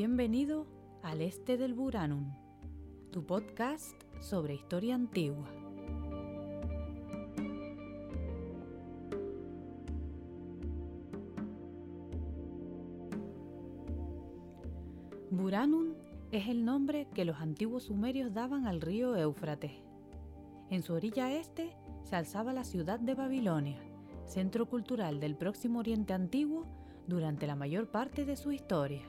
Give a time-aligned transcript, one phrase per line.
[0.00, 0.64] Bienvenido
[1.02, 2.32] al Este del Buranum,
[3.10, 5.44] tu podcast sobre historia antigua.
[15.32, 15.94] Buranum
[16.30, 19.72] es el nombre que los antiguos sumerios daban al río Éufrates.
[20.70, 23.80] En su orilla este se alzaba la ciudad de Babilonia,
[24.26, 26.66] centro cultural del próximo Oriente Antiguo
[27.08, 29.02] durante la mayor parte de su historia.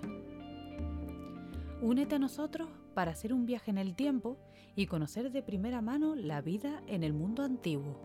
[1.81, 4.38] Únete a nosotros para hacer un viaje en el tiempo
[4.75, 7.97] y conocer de primera mano la vida en el mundo antiguo.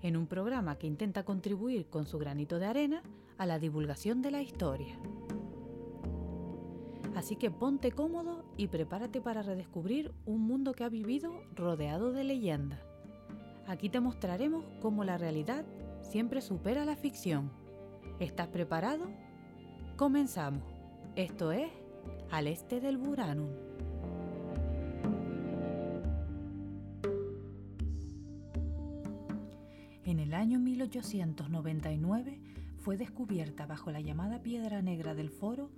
[0.00, 3.02] En un programa que intenta contribuir con su granito de arena
[3.36, 4.98] a la divulgación de la historia.
[7.14, 12.24] Así que ponte cómodo y prepárate para redescubrir un mundo que ha vivido rodeado de
[12.24, 12.82] leyenda.
[13.66, 15.66] Aquí te mostraremos cómo la realidad
[16.00, 17.50] siempre supera la ficción.
[18.20, 19.10] ¿Estás preparado?
[19.98, 20.62] Comenzamos.
[21.14, 21.70] Esto es
[22.30, 23.50] al este del Buranum.
[30.04, 32.40] En el año 1899
[32.78, 35.70] fue descubierta bajo la llamada Piedra Negra del Foro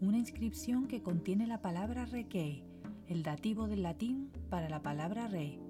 [0.00, 2.62] una inscripción que contiene la palabra requei,
[3.08, 5.60] el dativo del latín para la palabra rey.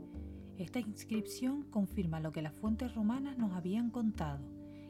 [0.56, 4.44] Esta inscripción confirma lo que las fuentes romanas nos habían contado,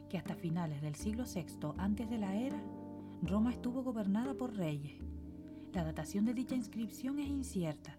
[0.09, 2.61] que hasta finales del siglo VI antes de la era,
[3.23, 5.10] Roma estuvo gobernada por reyes.
[5.73, 7.95] La datación de dicha inscripción es incierta.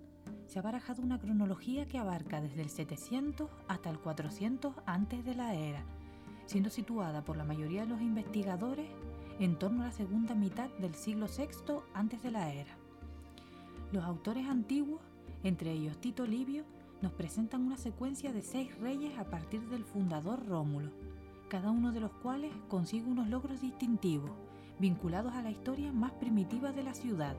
[0.46, 5.34] Se ha barajado una cronología que abarca desde el 700 hasta el 400 antes de
[5.34, 5.82] la era,
[6.44, 8.86] siendo situada por la mayoría de los investigadores
[9.38, 12.76] en torno a la segunda mitad del siglo VI antes de la era.
[13.90, 15.00] Los autores antiguos,
[15.42, 16.64] entre ellos Tito Livio,
[17.00, 20.90] nos presentan una secuencia de seis reyes a partir del fundador Rómulo,
[21.48, 24.30] cada uno de los cuales consigue unos logros distintivos,
[24.78, 27.34] vinculados a la historia más primitiva de la ciudad.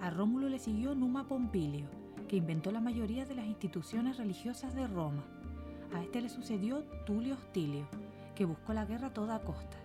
[0.00, 1.86] A Rómulo le siguió Numa Pompilio,
[2.28, 5.24] que inventó la mayoría de las instituciones religiosas de Roma.
[5.92, 7.84] A este le sucedió Tulio Hostilio,
[8.36, 9.76] que buscó la guerra a toda costa.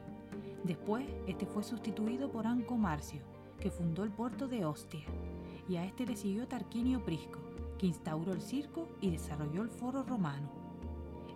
[0.64, 3.22] Después, este fue sustituido por Anco Marcio,
[3.60, 5.04] que fundó el puerto de Ostia.
[5.68, 7.40] Y a este le siguió Tarquinio Prisco,
[7.80, 10.48] que instauró el circo y desarrolló el foro romano.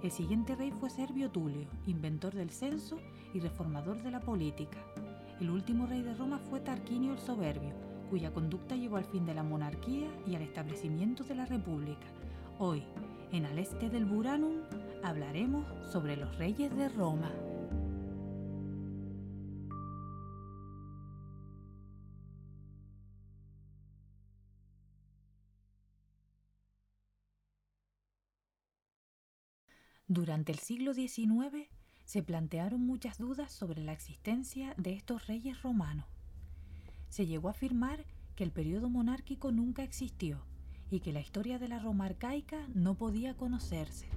[0.03, 2.99] El siguiente rey fue Servio Tulio, inventor del censo
[3.33, 4.77] y reformador de la política.
[5.39, 9.33] El último rey de Roma fue Tarquinio el Soberbio, cuya conducta llevó al fin de
[9.33, 12.07] la monarquía y al establecimiento de la república.
[12.59, 12.83] Hoy,
[13.31, 14.61] en Al Este del Buranum,
[15.03, 17.31] hablaremos sobre los reyes de Roma.
[30.09, 31.67] Durante el siglo XIX
[32.05, 36.16] se plantearon muchas dudas sobre la existencia de estos reyes romanos
[37.09, 40.43] se llegó a afirmar que el periodo monárquico nunca existió
[40.89, 44.07] y que la historia de la Roma arcaica no podía conocerse.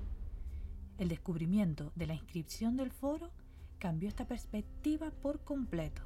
[0.98, 3.30] El descubrimiento de la inscripción del foro
[3.78, 6.02] cambió esta perspectiva por completo.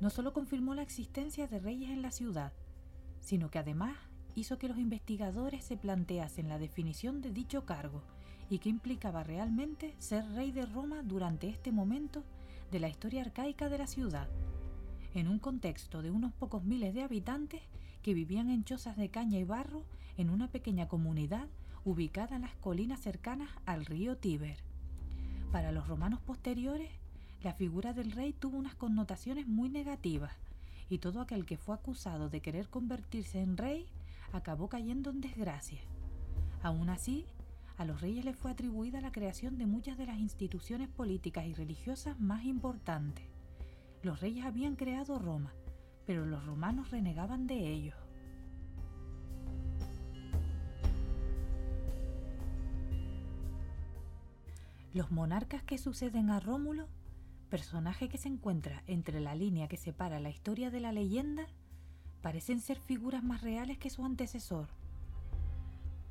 [0.00, 2.52] No solo confirmó la existencia de reyes en la ciudad,
[3.20, 3.96] sino que además
[4.34, 8.02] hizo que los investigadores se planteasen la definición de dicho cargo
[8.50, 12.22] y qué implicaba realmente ser rey de Roma durante este momento
[12.70, 14.28] de la historia arcaica de la ciudad
[15.16, 17.62] en un contexto de unos pocos miles de habitantes
[18.02, 19.82] que vivían en chozas de caña y barro
[20.18, 21.48] en una pequeña comunidad
[21.84, 24.58] ubicada en las colinas cercanas al río Tíber.
[25.52, 26.90] Para los romanos posteriores,
[27.42, 30.34] la figura del rey tuvo unas connotaciones muy negativas
[30.90, 33.86] y todo aquel que fue acusado de querer convertirse en rey
[34.32, 35.80] acabó cayendo en desgracia.
[36.62, 37.24] Aún así,
[37.78, 41.54] a los reyes les fue atribuida la creación de muchas de las instituciones políticas y
[41.54, 43.35] religiosas más importantes.
[44.06, 45.52] Los reyes habían creado Roma,
[46.06, 47.96] pero los romanos renegaban de ellos.
[54.94, 56.86] Los monarcas que suceden a Rómulo,
[57.50, 61.48] personaje que se encuentra entre la línea que separa la historia de la leyenda,
[62.22, 64.68] parecen ser figuras más reales que su antecesor.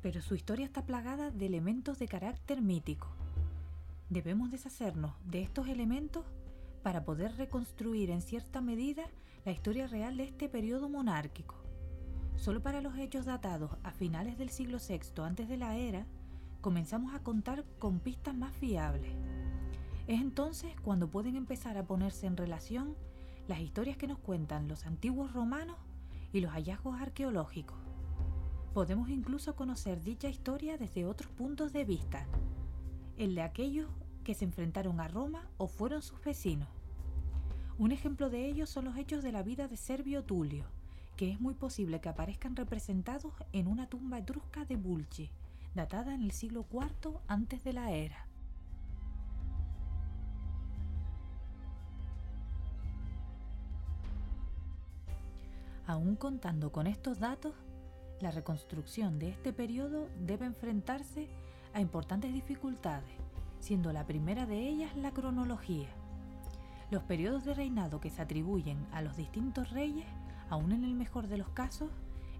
[0.02, 3.08] Pero su historia está plagada de elementos de carácter mítico.
[4.10, 6.26] Debemos deshacernos de estos elementos
[6.86, 9.02] para poder reconstruir en cierta medida
[9.44, 11.56] la historia real de este periodo monárquico.
[12.36, 16.06] Solo para los hechos datados a finales del siglo VI antes de la era,
[16.60, 19.10] comenzamos a contar con pistas más fiables.
[20.06, 22.94] Es entonces cuando pueden empezar a ponerse en relación
[23.48, 25.78] las historias que nos cuentan los antiguos romanos
[26.32, 27.78] y los hallazgos arqueológicos.
[28.74, 32.28] Podemos incluso conocer dicha historia desde otros puntos de vista,
[33.16, 33.88] el de aquellos
[34.22, 36.75] que se enfrentaron a Roma o fueron sus vecinos
[37.78, 40.64] Un ejemplo de ello son los hechos de la vida de Servio Tulio,
[41.18, 45.30] que es muy posible que aparezcan representados en una tumba etrusca de Bulci,
[45.74, 48.26] datada en el siglo IV antes de la era.
[55.86, 57.52] Aún contando con estos datos,
[58.20, 61.28] la reconstrucción de este periodo debe enfrentarse
[61.74, 63.12] a importantes dificultades,
[63.60, 65.90] siendo la primera de ellas la cronología.
[66.88, 70.06] Los periodos de reinado que se atribuyen a los distintos reyes,
[70.48, 71.90] aun en el mejor de los casos,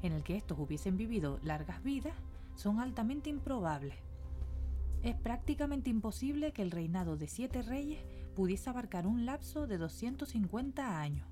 [0.02, 2.14] en el que estos hubiesen vivido largas vidas,
[2.54, 3.96] son altamente improbables.
[5.02, 7.98] Es prácticamente imposible que el reinado de siete reyes
[8.36, 11.26] pudiese abarcar un lapso de 250 años.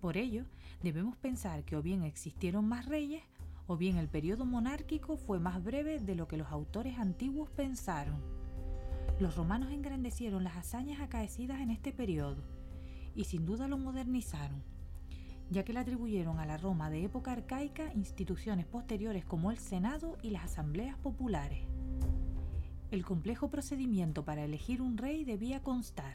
[0.00, 0.44] Por ello,
[0.82, 3.22] debemos pensar que o bien existieron más reyes,
[3.68, 8.37] o bien el periodo monárquico fue más breve de lo que los autores antiguos pensaron.
[9.20, 12.44] Los romanos engrandecieron las hazañas acaecidas en este periodo,
[13.16, 14.62] y sin duda lo modernizaron,
[15.50, 20.18] ya que le atribuyeron a la Roma de época arcaica instituciones posteriores como el Senado
[20.22, 21.64] y las asambleas populares.
[22.92, 26.14] El complejo procedimiento para elegir un rey debía constar,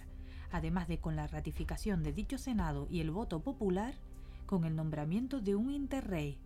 [0.49, 3.95] además de con la ratificación de dicho Senado y el voto popular,
[4.45, 6.37] con el nombramiento de un interrey,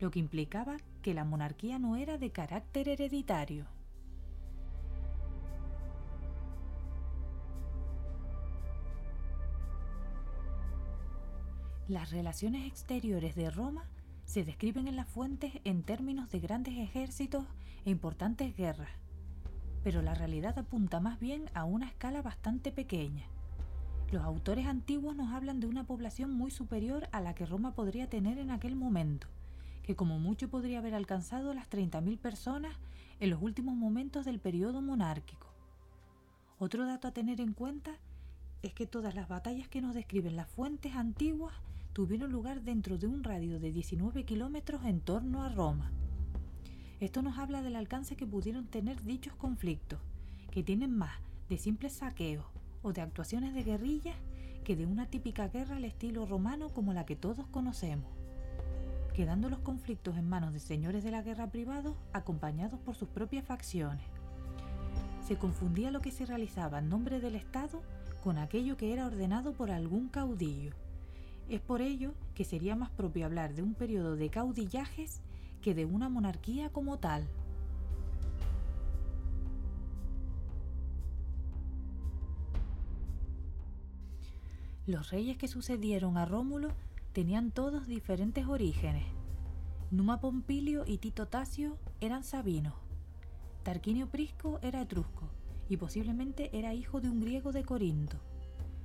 [0.00, 3.66] lo que implicaba que la monarquía no era de carácter hereditario.
[11.90, 13.82] Las relaciones exteriores de Roma
[14.24, 17.44] se describen en las fuentes en términos de grandes ejércitos
[17.84, 18.92] e importantes guerras,
[19.82, 23.24] pero la realidad apunta más bien a una escala bastante pequeña.
[24.12, 28.08] Los autores antiguos nos hablan de una población muy superior a la que Roma podría
[28.08, 29.26] tener en aquel momento,
[29.82, 32.76] que como mucho podría haber alcanzado las 30.000 personas
[33.18, 35.48] en los últimos momentos del periodo monárquico.
[36.60, 37.96] Otro dato a tener en cuenta
[38.62, 41.54] es que todas las batallas que nos describen las fuentes antiguas
[41.92, 45.90] tuvieron lugar dentro de un radio de 19 kilómetros en torno a Roma.
[47.00, 49.98] Esto nos habla del alcance que pudieron tener dichos conflictos,
[50.50, 52.46] que tienen más de simples saqueos
[52.82, 54.16] o de actuaciones de guerrillas
[54.64, 58.12] que de una típica guerra al estilo romano como la que todos conocemos,
[59.14, 63.44] quedando los conflictos en manos de señores de la guerra privados acompañados por sus propias
[63.44, 64.04] facciones.
[65.26, 67.82] Se confundía lo que se realizaba en nombre del Estado
[68.22, 70.74] con aquello que era ordenado por algún caudillo.
[71.48, 75.20] Es por ello que sería más propio hablar de un periodo de caudillajes
[75.62, 77.28] que de una monarquía como tal.
[84.86, 86.70] Los reyes que sucedieron a Rómulo
[87.12, 89.04] tenían todos diferentes orígenes.
[89.90, 92.74] Numa Pompilio y Tito Tasio eran sabinos.
[93.62, 95.28] Tarquinio Prisco era etrusco
[95.68, 98.18] y posiblemente era hijo de un griego de Corinto.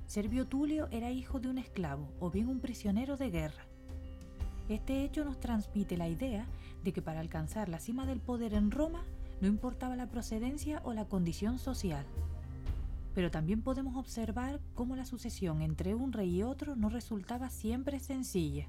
[0.06, 3.66] Servio Tulio era hijo de un esclavo o bien un prisionero de guerra.
[4.68, 6.46] Este hecho nos transmite la idea
[6.84, 9.02] de que para alcanzar la cima del poder en Roma
[9.40, 12.06] no importaba la procedencia o la condición social.
[13.16, 17.98] Pero también podemos observar cómo la sucesión entre un rey y otro no resultaba siempre
[17.98, 18.66] sencilla.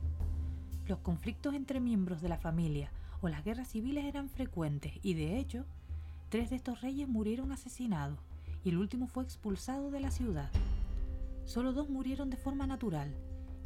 [0.87, 2.91] Los conflictos entre miembros de la familia
[3.21, 5.65] o las guerras civiles eran frecuentes y de hecho,
[6.29, 8.17] tres de estos reyes murieron asesinados
[8.63, 10.49] y el último fue expulsado de la ciudad.
[11.47, 13.15] Solo dos murieron de forma natural,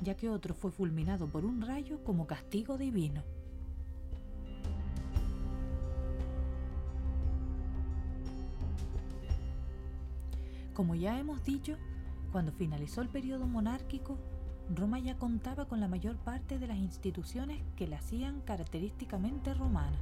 [0.04, 3.24] ya que otro fue fulminado por un rayo como castigo divino.
[10.76, 11.76] Como ya hemos dicho,
[12.32, 14.16] cuando finalizó el periodo monárquico,
[14.76, 19.98] Roma ya contaba con la mayor parte de las instituciones que la hacían característicamente romana.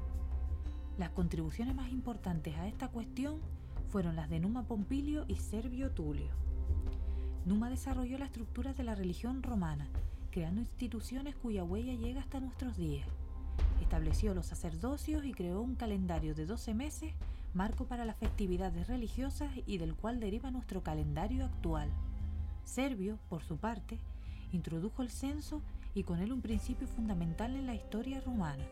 [0.98, 3.40] Las contribuciones más importantes a esta cuestión
[3.90, 6.49] fueron las de Numa Pompilio y Servio Tulio.
[7.46, 9.88] Numa desarrolló la estructura de la religión romana,
[10.32, 13.08] creando instituciones cuya huella llega hasta nuestros días.
[13.82, 17.14] Estableció los sacerdocios y creó un calendario de 12 meses,
[17.54, 21.90] marco para las festividades religiosas y del cual deriva nuestro calendario actual.
[22.64, 23.98] Servio, por su parte,
[24.52, 25.62] introdujo el censo
[25.96, 28.64] y con él un principio fundamental en la historia romana,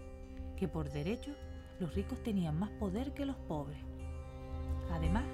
[0.56, 1.32] que por derecho
[1.80, 3.80] los ricos tenían más poder que los pobres.
[4.92, 5.26] Además,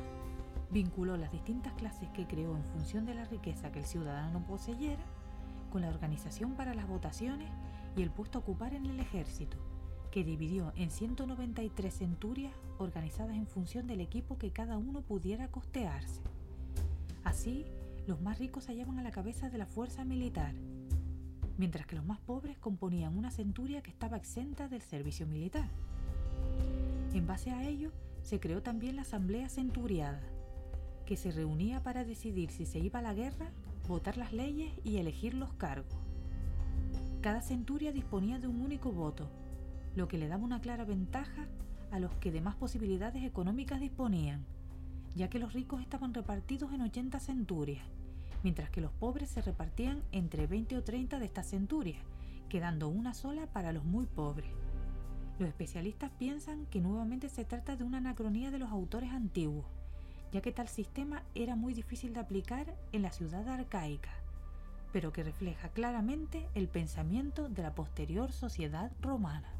[0.74, 5.04] Vinculó las distintas clases que creó en función de la riqueza que el ciudadano poseyera
[5.72, 7.48] con la organización para las votaciones
[7.96, 9.56] y el puesto a ocupar en el ejército,
[10.10, 16.22] que dividió en 193 centurias organizadas en función del equipo que cada uno pudiera costearse.
[17.24, 17.66] Así,
[18.08, 20.56] los más ricos se hallaban a la cabeza de la fuerza militar,
[21.56, 25.70] mientras que los más pobres componían una centuria que estaba exenta del servicio militar.
[27.14, 27.92] En base a ello,
[28.24, 30.33] se creó también la Asamblea Centuriada,
[31.06, 33.52] que se reunía para decidir si se iba a la guerra
[33.88, 35.98] votar las leyes y elegir los cargos.
[37.22, 39.30] Cada centuria disponía de un único voto,
[39.96, 41.48] lo que le daba una clara ventaja
[41.92, 44.46] a los que de más posibilidades económicas disponían,
[45.16, 47.86] ya que los ricos estaban repartidos en 80 centurias,
[48.42, 52.04] mientras que los pobres se repartían entre 20 o 30 de estas centurias,
[52.50, 54.50] quedando una sola para los muy pobres.
[55.40, 59.66] Los especialistas piensan que nuevamente se trata de una anacronía de los autores antiguos,
[60.34, 64.10] ya que tal sistema era muy difícil de aplicar en la ciudad arcaica,
[64.92, 69.54] pero que refleja claramente el pensamiento de la posterior sociedad romana.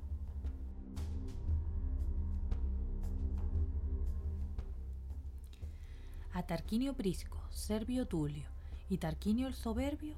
[6.34, 8.48] A Tarquinio Prisco, Servio Tulio
[8.90, 10.16] y Tarquinio el Soberbio,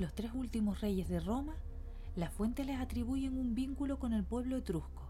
[0.00, 1.54] los tres últimos reyes de Roma,
[2.16, 5.04] las fuentes les atribuyen un vínculo con el pueblo etrusco,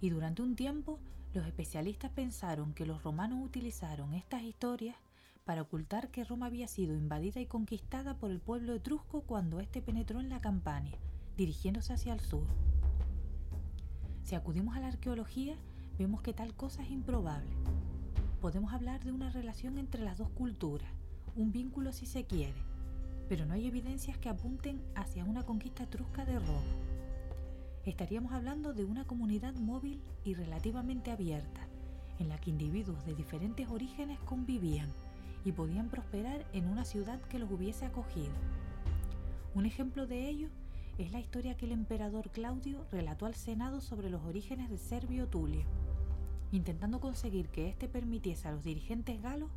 [0.00, 0.98] y durante un tiempo
[1.34, 4.96] los especialistas pensaron que los romanos utilizaron estas historias
[5.44, 9.82] para ocultar que Roma había sido invadida y conquistada por el pueblo etrusco cuando éste
[9.82, 10.98] penetró en la Campania,
[11.36, 12.46] dirigiéndose hacia el sur.
[14.22, 15.56] Si acudimos a la arqueología,
[15.98, 17.50] vemos que tal cosa es improbable
[18.42, 20.88] podemos hablar de una relación entre las dos culturas,
[21.36, 22.60] un vínculo si se quiere,
[23.28, 26.72] pero no hay evidencias que apunten hacia una conquista etrusca de Roma.
[27.84, 31.66] Estaríamos hablando de una comunidad móvil y relativamente abierta,
[32.18, 34.92] en la que individuos de diferentes orígenes convivían
[35.44, 38.32] y podían prosperar en una ciudad que los hubiese acogido.
[39.54, 40.48] Un ejemplo de ello
[40.98, 45.26] es la historia que el emperador Claudio relató al Senado sobre los orígenes de Servio
[45.26, 45.64] Tulio
[46.52, 49.50] intentando conseguir que éste permitiese a los dirigentes galos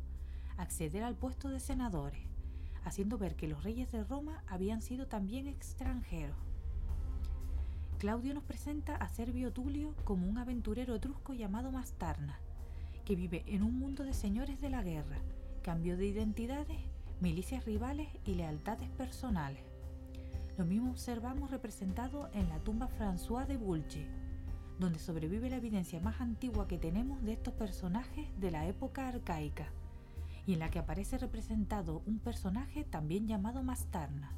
[0.56, 2.22] acceder al puesto de senadores,
[2.84, 6.36] haciendo ver que los reyes de Roma habían sido también extranjeros.
[7.98, 12.38] Claudio nos presenta a Servio Tulio como un aventurero etrusco llamado Mastarna,
[13.06, 15.16] que vive en un mundo de señores de la guerra,
[15.62, 16.76] cambio de identidades,
[17.22, 19.62] milicias rivales y lealtades personales.
[20.58, 24.06] Lo mismo observamos representado en la tumba François de Bulci,
[24.78, 29.70] donde sobrevive la evidencia más antigua que tenemos de estos personajes de la época arcaica,
[30.46, 34.32] y en la que aparece representado un personaje también llamado Mastarna.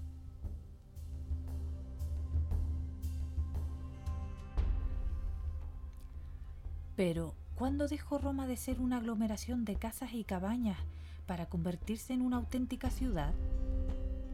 [6.99, 10.81] Pero, ¿cuándo dejó Roma de ser una aglomeración de casas y cabañas
[11.29, 13.35] para convertirse en una auténtica ciudad?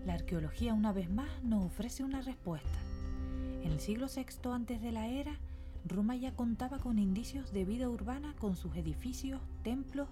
[0.07, 2.79] La arqueología una vez más nos ofrece una respuesta.
[3.63, 5.39] En el siglo VI antes de la era,
[5.85, 10.09] Roma ya contaba con indicios de vida urbana con sus edificios, templos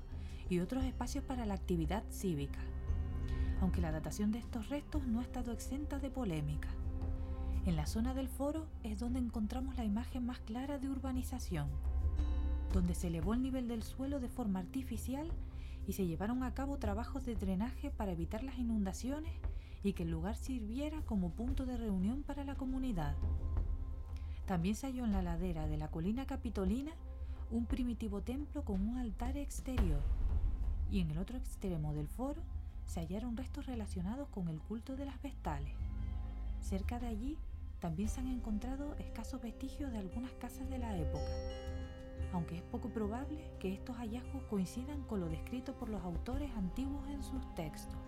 [0.51, 2.61] y otros espacios para la actividad cívica,
[3.63, 6.69] aunque la datación de estos restos no ha estado exenta de polémica.
[7.65, 11.69] En la zona del foro es donde encontramos la imagen más clara de urbanización,
[12.73, 15.31] donde se elevó el nivel del suelo de forma artificial
[15.87, 19.33] y se llevaron a cabo trabajos de drenaje para evitar las inundaciones
[19.83, 23.15] y que el lugar sirviera como punto de reunión para la comunidad.
[24.47, 26.93] También se halló en la ladera de la colina capitolina
[27.51, 30.01] un primitivo templo con un altar exterior,
[30.91, 32.43] y en el otro extremo del foro
[32.87, 35.73] se hallaron restos relacionados con el culto de las vestales.
[36.61, 37.39] Cerca de allí
[37.81, 41.31] también se han encontrado escasos vestigios de algunas casas de la época,
[42.33, 47.07] aunque es poco probable que estos hallazgos coincidan con lo descrito por los autores antiguos
[47.09, 47.99] en sus textos.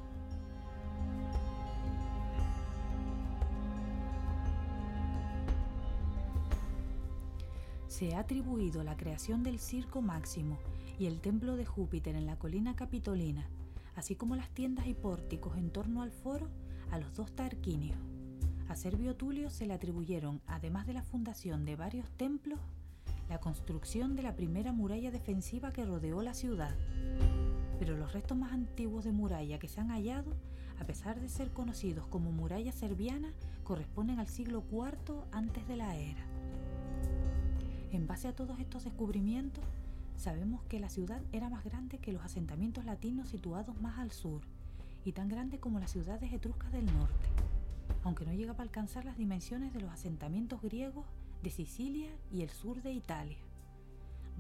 [7.95, 10.59] se ha atribuido la creación del Circo Máximo
[10.99, 13.49] y el templo de Júpiter en la colina capitolina,
[13.95, 16.49] así como las tiendas y pórticos en torno al foro,
[16.91, 17.97] a los dos Tarquinios.
[18.69, 22.59] A Servio Tulio se le atribuyeron, además de la fundación de varios templos,
[23.29, 26.75] la construcción de la primera muralla defensiva que rodeó la ciudad.
[27.79, 30.33] Pero los restos más antiguos de muralla que se han hallado,
[30.81, 35.97] a pesar de ser conocidos como muralla serviana, corresponden al siglo IV antes de la
[35.97, 36.25] era.
[37.93, 39.65] En base a todos estos descubrimientos,
[40.17, 44.43] sabemos que la ciudad era más grande que los asentamientos latinos situados más al sur,
[45.05, 47.29] y tan grande como las ciudades etruscas del norte,
[48.03, 51.05] aunque no llegaba a alcanzar las dimensiones de los asentamientos griegos
[51.45, 53.37] de Sicilia y el sur de Italia.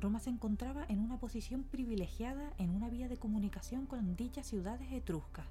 [0.01, 4.91] Roma se encontraba en una posición privilegiada en una vía de comunicación con dichas ciudades
[4.91, 5.45] etruscas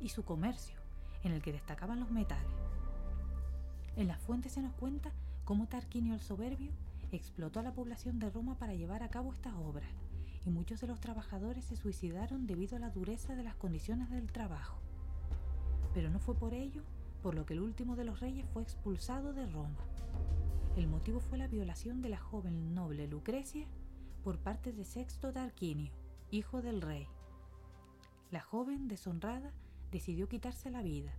[0.00, 0.76] y su comercio,
[1.24, 2.44] en el que destacaban los metales.
[3.96, 5.12] En las fuentes se nos cuenta
[5.46, 6.70] cómo Tarquinio el Soberbio
[7.10, 9.88] explotó a la población de Roma para llevar a cabo estas obras,
[10.44, 14.30] y muchos de los trabajadores se suicidaron debido a la dureza de las condiciones del
[14.30, 14.76] trabajo.
[15.94, 16.82] Pero no fue por ello
[17.22, 19.78] por lo que el último de los reyes fue expulsado de Roma.
[20.74, 23.66] El motivo fue la violación de la joven noble Lucrecia
[24.24, 25.92] por parte de Sexto Tarquinio,
[26.30, 27.06] hijo del rey.
[28.30, 29.52] La joven, deshonrada,
[29.90, 31.12] decidió quitarse la vida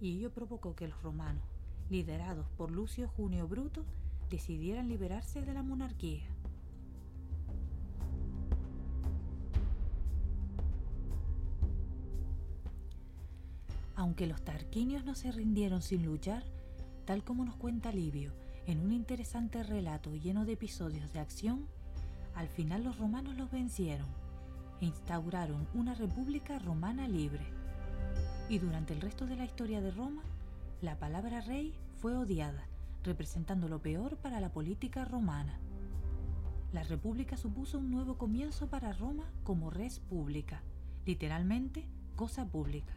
[0.00, 1.42] y ello provocó que los romanos,
[1.88, 3.84] liderados por Lucio Junio Bruto,
[4.30, 6.22] decidieran liberarse de la monarquía.
[13.96, 16.44] Aunque los tarquinios no se rindieron sin luchar,
[17.06, 18.32] tal como nos cuenta Livio
[18.70, 21.66] en un interesante relato lleno de episodios de acción,
[22.36, 24.06] al final los romanos los vencieron
[24.80, 27.44] e instauraron una república romana libre.
[28.48, 30.22] Y durante el resto de la historia de Roma,
[30.82, 32.64] la palabra rey fue odiada,
[33.02, 35.58] representando lo peor para la política romana.
[36.72, 40.62] La república supuso un nuevo comienzo para Roma como res pública,
[41.06, 42.94] literalmente cosa pública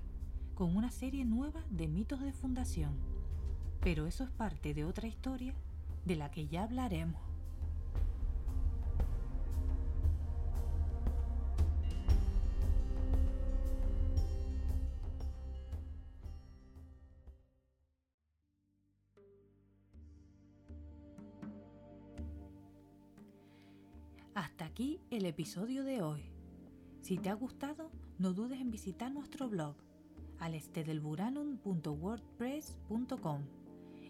[0.54, 3.13] con una serie nueva de mitos de fundación.
[3.84, 5.54] Pero eso es parte de otra historia
[6.06, 7.22] de la que ya hablaremos.
[24.34, 26.22] Hasta aquí el episodio de hoy.
[27.02, 29.76] Si te ha gustado, no dudes en visitar nuestro blog
[30.40, 31.02] al este del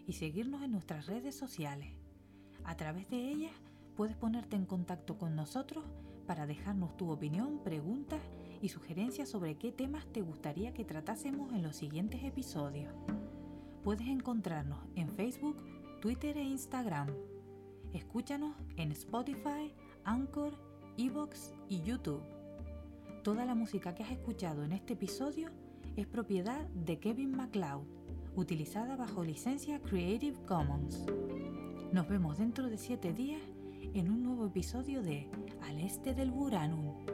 [0.06, 1.92] y seguirnos en nuestras redes sociales.
[2.64, 3.52] A través de ellas
[3.96, 5.84] puedes ponerte en contacto con nosotros
[6.26, 8.20] para dejarnos tu opinión, preguntas
[8.62, 12.92] y sugerencias sobre qué temas te gustaría que tratásemos en los siguientes episodios.
[13.82, 15.62] Puedes encontrarnos en Facebook,
[16.00, 17.08] Twitter e Instagram.
[17.92, 20.54] Escúchanos en Spotify, Anchor,
[20.96, 22.22] Evox y YouTube.
[23.22, 25.50] Toda la música que has escuchado en este episodio
[25.96, 27.84] es propiedad de Kevin MacLeod,
[28.36, 31.06] utilizada bajo licencia Creative Commons.
[31.92, 33.42] Nos vemos dentro de 7 días
[33.94, 35.28] en un nuevo episodio de
[35.62, 37.13] Al Este del Buranum.